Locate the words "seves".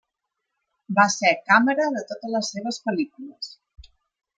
2.57-2.85